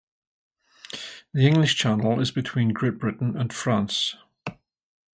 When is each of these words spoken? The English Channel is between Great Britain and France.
The 1.31 1.45
English 1.45 1.75
Channel 1.75 2.21
is 2.21 2.31
between 2.31 2.73
Great 2.73 2.97
Britain 2.97 3.37
and 3.37 3.53
France. 3.53 4.15